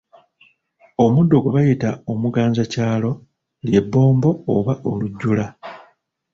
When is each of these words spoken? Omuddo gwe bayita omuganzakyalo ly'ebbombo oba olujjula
Omuddo 1.03 1.35
gwe 1.39 1.51
bayita 1.55 1.89
omuganzakyalo 2.11 3.11
ly'ebbombo 3.67 4.29
oba 4.55 4.73
olujjula 4.89 5.45